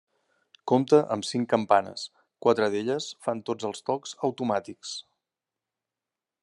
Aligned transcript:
Compta 0.69 1.01
amb 1.15 1.27
cinc 1.31 1.49
campanes, 1.51 2.05
quatre 2.47 2.71
d'elles 2.77 3.11
fan 3.27 3.45
tots 3.51 3.69
els 3.69 3.87
tocs 3.91 4.19
automàtics. 4.31 4.97